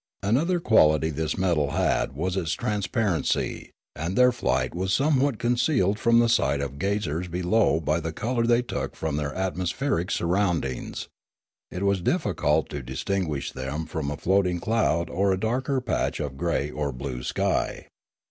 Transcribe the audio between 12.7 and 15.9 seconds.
to dis tinguish them from a floating cloud or a darker